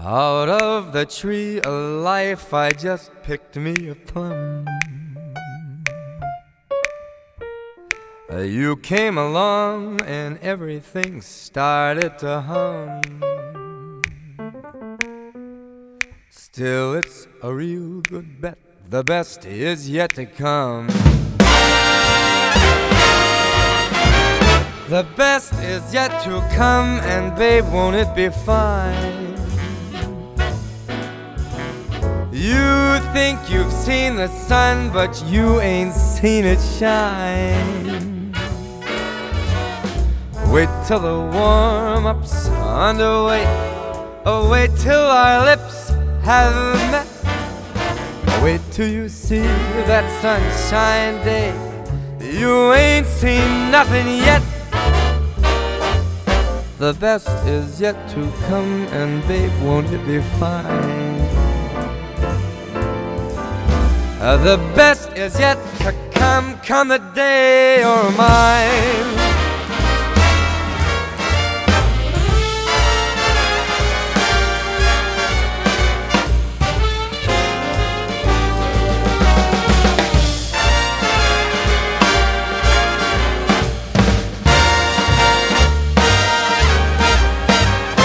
Out 0.00 0.48
of 0.48 0.92
the 0.92 1.04
tree 1.04 1.60
of 1.60 2.02
life, 2.04 2.54
I 2.54 2.70
just 2.70 3.10
picked 3.24 3.56
me 3.56 3.88
a 3.88 3.96
plum. 3.96 4.64
You 8.30 8.76
came 8.76 9.18
along 9.18 10.02
and 10.02 10.38
everything 10.38 11.20
started 11.20 12.16
to 12.20 12.40
hum. 12.42 13.00
Still, 16.30 16.94
it's 16.94 17.26
a 17.42 17.52
real 17.52 18.00
good 18.02 18.40
bet. 18.40 18.58
The 18.88 19.02
best 19.02 19.44
is 19.46 19.90
yet 19.90 20.14
to 20.14 20.26
come. 20.26 20.86
The 24.88 25.04
best 25.16 25.54
is 25.54 25.92
yet 25.92 26.22
to 26.22 26.40
come, 26.54 27.00
and 27.00 27.36
babe, 27.36 27.64
won't 27.72 27.96
it 27.96 28.14
be 28.14 28.28
fine? 28.28 29.27
You 32.38 33.00
think 33.12 33.50
you've 33.50 33.72
seen 33.72 34.14
the 34.14 34.28
sun, 34.28 34.92
but 34.92 35.20
you 35.26 35.58
ain't 35.58 35.92
seen 35.92 36.44
it 36.44 36.60
shine. 36.78 38.32
Wait 40.46 40.68
till 40.86 41.00
the 41.00 41.18
warm 41.34 42.06
up's 42.06 42.48
underway. 42.48 43.42
Oh, 44.24 44.48
wait 44.48 44.70
till 44.76 45.00
our 45.00 45.44
lips 45.46 45.88
have 46.22 46.54
met. 46.92 47.08
Wait 48.40 48.60
till 48.70 48.88
you 48.88 49.08
see 49.08 49.42
that 49.90 50.08
sunshine 50.22 51.16
day. 51.24 51.50
You 52.20 52.72
ain't 52.72 53.08
seen 53.08 53.72
nothing 53.72 54.06
yet. 54.06 54.42
The 56.78 56.94
best 57.00 57.28
is 57.48 57.80
yet 57.80 58.08
to 58.10 58.32
come, 58.46 58.86
and 58.92 59.26
babe, 59.26 59.50
won't 59.60 59.90
it 59.90 60.06
be 60.06 60.20
fine? 60.38 61.07
Uh, 64.28 64.36
the 64.36 64.58
best 64.76 65.08
is 65.16 65.40
yet 65.40 65.56
to 65.78 65.90
come, 66.10 66.58
come 66.58 66.88
the 66.88 66.98
day 67.14 67.80
you're 67.80 68.10
mine. 68.10 69.16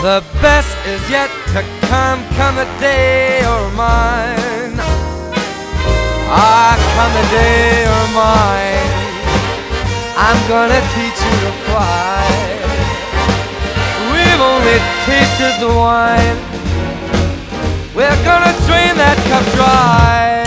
The 0.00 0.22
best 0.40 0.76
is 0.86 1.10
yet 1.10 1.28
to 1.54 1.62
come, 1.88 2.22
come 2.36 2.54
the 2.54 2.68
day 2.78 3.40
you're 3.42 3.70
mine. 3.72 4.13
The 7.14 7.22
day 7.30 7.86
you're 7.86 8.10
mine. 8.10 8.90
I'm 10.18 10.40
gonna 10.48 10.82
teach 10.94 11.18
you 11.26 11.36
to 11.46 11.52
fly. 11.66 12.26
We've 14.10 14.42
only 14.52 14.78
tasted 15.06 15.54
the 15.62 15.70
wine. 15.70 16.38
We're 17.94 18.20
gonna 18.26 18.54
drain 18.66 18.94
that 18.98 19.18
cup 19.30 19.46
dry. 19.54 20.42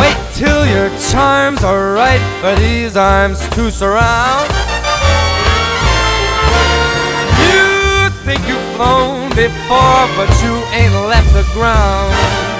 Wait 0.00 0.18
till 0.36 0.62
your 0.74 0.90
charms 1.10 1.64
are 1.64 1.94
right 1.94 2.24
for 2.40 2.54
these 2.60 2.94
arms 2.94 3.40
to 3.56 3.70
surround. 3.70 4.50
You 7.40 8.10
think 8.26 8.40
you've 8.48 8.68
flown 8.76 9.30
before, 9.30 10.04
but 10.18 10.30
you 10.44 10.54
ain't 10.76 10.96
left 11.08 11.32
the 11.32 11.46
ground. 11.56 12.57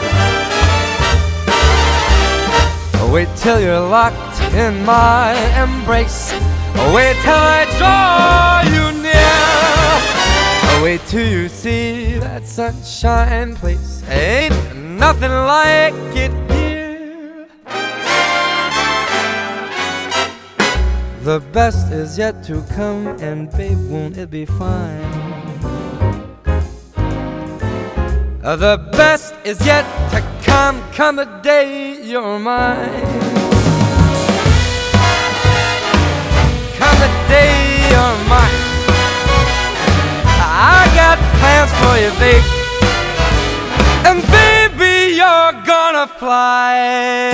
Wait 3.18 3.34
till 3.34 3.60
you're 3.60 3.80
locked 3.80 4.40
in 4.54 4.84
my 4.84 5.34
embrace. 5.60 6.32
Wait 6.94 7.16
till 7.24 7.34
I 7.34 7.66
draw 7.76 8.62
you 8.62 8.92
near. 9.02 10.84
Wait 10.84 11.00
till 11.08 11.26
you 11.26 11.48
see 11.48 12.16
that 12.18 12.46
sunshine 12.46 13.56
place. 13.56 14.04
Ain't 14.08 14.54
nothing 14.76 15.32
like 15.32 15.94
it 16.14 16.30
here. 16.52 17.48
The 21.22 21.40
best 21.52 21.90
is 21.90 22.16
yet 22.16 22.44
to 22.44 22.62
come, 22.76 23.08
and 23.20 23.50
babe, 23.50 23.80
won't 23.90 24.16
it 24.16 24.30
be 24.30 24.44
fine? 24.44 25.10
The 28.42 28.78
best 28.92 29.34
is 29.44 29.66
yet 29.66 29.84
to 30.12 30.20
come, 30.20 30.37
come 30.92 31.14
the 31.14 31.24
day 31.40 31.96
you're 32.02 32.38
mine. 32.38 33.02
Come 36.80 36.98
the 37.04 37.10
day 37.34 37.54
you're 37.90 38.18
mine. 38.32 38.58
I 40.74 40.80
got 41.00 41.16
plans 41.38 41.72
for 41.80 41.94
you, 42.02 42.10
babe. 42.22 42.46
And 44.08 44.18
baby, 44.38 44.94
you're 45.20 45.52
gonna 45.64 46.06
fly. 46.20 47.28